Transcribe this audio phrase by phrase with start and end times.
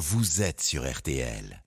[0.00, 1.62] vous êtes sur RTL.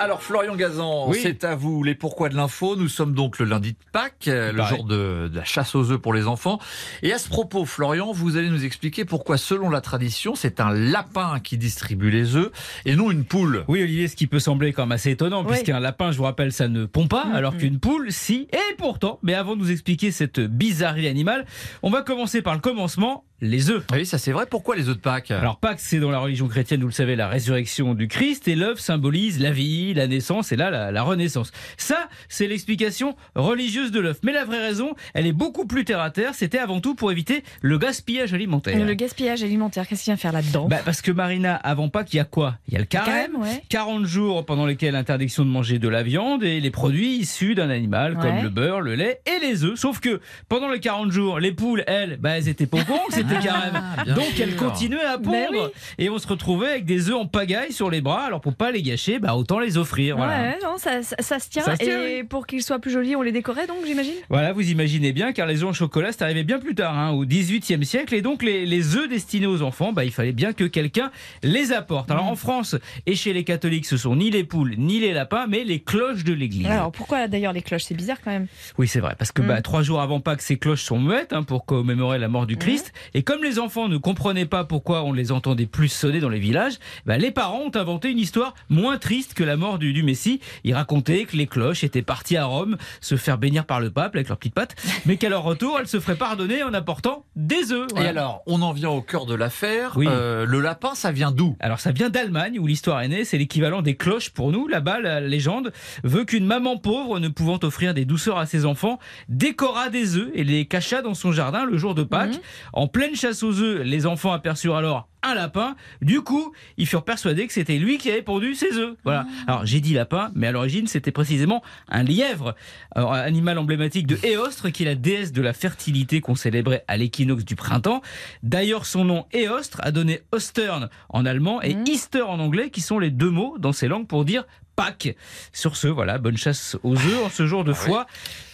[0.00, 1.18] Alors Florian Gazan, Oui.
[1.20, 2.76] c'est à vous les pourquoi de l'info.
[2.76, 4.76] Nous sommes donc le lundi de Pâques, euh, le Pareil.
[4.76, 6.58] jour de, de la chasse aux œufs pour les enfants.
[7.02, 10.70] Et à ce propos, Florian, vous allez nous expliquer pourquoi, selon la tradition, c'est un
[10.72, 12.50] lapin qui distribue les œufs
[12.84, 13.64] et non une poule.
[13.66, 15.48] Oui, Olivier, ce qui peut sembler quand même assez étonnant, Oui.
[15.52, 18.46] puisqu'un lapin, je vous rappelle, ça ne pond pas, Mm, alors qu'une poule, si.
[18.52, 21.44] Et pourtant, mais avant de nous expliquer cette bizarrerie animale,
[21.82, 23.84] on va commencer par le commencement, les œufs.
[23.92, 24.46] Oui, ça c'est vrai.
[24.50, 25.30] Pourquoi les œufs de Pâques?
[25.30, 28.54] Alors Pâques, c'est dans la religion chrétienne, vous le savez, la résurrection du Christ, et
[28.56, 31.52] l'œuf symbolise la vie, la naissance, et là, la, la renaissance.
[31.76, 34.18] Ça, c'est l'explication religieuse de l'œuf.
[34.22, 37.12] Mais la vraie raison, elle est beaucoup plus terre à terre, c'était avant tout pour
[37.12, 38.84] éviter le gaspillage alimentaire.
[38.84, 40.66] Le gaspillage alimentaire, qu'est-ce qu'il vient faire là-dedans?
[40.68, 42.56] Bah, parce que Marina, avant Pâques, il y a quoi?
[42.68, 43.62] Il y a le carême, Carême, ouais.
[43.68, 47.70] 40 jours pendant lesquels interdiction de manger de la viande et les produits issus d'un
[47.70, 48.22] animal Ouais.
[48.22, 49.78] comme le beurre, le lait et les œufs.
[49.78, 53.02] Sauf que pendant les 40 jours, les poules, elles, bah, elles étaient pas au courant
[53.36, 54.14] Ah, carême.
[54.14, 54.44] Donc sûr.
[54.44, 55.30] elles continuaient à pondre.
[55.30, 55.58] Ben oui.
[55.98, 58.22] Et on se retrouvait avec des œufs en pagaille sur les bras.
[58.24, 60.16] Alors pour pas les gâcher, bah, autant les offrir.
[60.16, 60.32] Voilà.
[60.42, 61.62] Ouais, non, ça, ça- ça se tient.
[61.62, 64.14] Ça se tient, et pour qu'ils soient plus jolis, on les décorait donc, j'imagine?
[64.28, 67.10] Voilà, vous imaginez bien, car les œufs en chocolat, c'est arrivé bien plus tard, hein,
[67.10, 68.14] au XVIIIe siècle.
[68.14, 71.10] Et donc, les, les œufs destinés aux enfants, bah, il fallait bien que quelqu'un
[71.42, 72.08] les apporte.
[72.08, 72.12] Mm.
[72.12, 75.46] Alors, en France et chez les catholiques, ce sont ni les poules, ni les lapins,
[75.48, 76.66] mais les cloches de l'église.
[76.66, 77.84] Alors pourquoi d'ailleurs les cloches?
[77.84, 78.46] C'est bizarre quand même.
[78.78, 79.46] Oui, c'est vrai, parce que Mm.
[79.48, 82.56] bah, trois jours avant Pâques, ces cloches sont muettes hein, pour commémorer la mort du
[82.56, 82.92] Christ.
[83.18, 86.38] Et comme les enfants ne comprenaient pas pourquoi on les entendait plus sonner dans les
[86.38, 86.74] villages,
[87.04, 90.38] bah, les parents ont inventé une histoire moins triste que la mort du, du Messie.
[90.62, 94.14] Ils racontaient que les cloches étaient parties à Rome se faire bénir par le pape
[94.14, 97.72] avec leurs petites pattes, mais qu'à leur retour, elles se feraient pardonner en apportant des
[97.72, 97.88] œufs.
[97.96, 99.94] Et alors, on en vient au cœur de l'affaire.
[99.96, 100.06] Oui.
[100.08, 101.56] Euh, le lapin, ça vient d'où?
[101.58, 104.68] Alors ça vient d'Allemagne où l'histoire est née, c'est l'équivalent des cloches pour nous.
[104.68, 105.72] Là-bas, la légende
[106.04, 110.30] veut qu'une maman pauvre ne pouvant offrir des douceurs à ses enfants décora des œufs
[110.34, 112.34] et les cacha dans son jardin le jour de Pâques.
[112.34, 112.40] Mhm.
[112.74, 115.74] En pleine chasse aux œufs, les enfants aperçurent alors un lapin.
[116.00, 118.94] Du coup, ils furent persuadés que c'était lui qui avait pondu ses œufs.
[119.04, 119.26] Voilà.
[119.46, 122.54] Alors j'ai dit lapin, mais à l'origine c'était précisément un lièvre,
[122.94, 126.96] Alors, animal emblématique de Éostre, qui est la déesse de la fertilité qu'on célébrait à
[126.96, 128.00] l'équinoxe du printemps.
[128.42, 131.76] D'ailleurs, son nom Éostre a donné Ostern en allemand et.
[131.88, 134.44] Easter en anglais, qui sont les deux mots dans ces langues pour dire
[134.76, 135.16] Pâques.
[135.52, 138.06] Sur ce, voilà, bonne chasse aux œufs en ce jour de foi.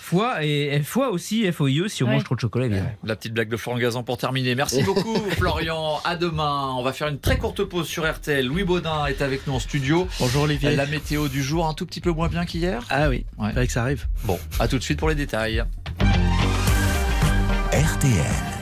[0.07, 2.13] Foi et foi aussi, FOIE, si on Ouais.
[2.17, 2.91] mange trop de chocolat, évidemment.
[3.05, 4.55] La petite blague de Florian Gazan pour terminer.
[4.55, 5.99] Merci beaucoup, Florian.
[6.05, 6.75] À demain.
[6.77, 8.47] On va faire une très courte pause sur RTL.
[8.47, 10.07] Louis Baudin est avec nous en studio.
[10.21, 10.77] Bonjour Olivier.
[10.77, 12.83] La météo du jour, un tout petit peu moins bien qu'hier.
[12.91, 13.49] Ah oui, Ouais.
[13.49, 14.07] il fallait que ça arrive.
[14.25, 15.65] Bon, à tout de suite pour les détails.
[17.73, 18.54] RTL.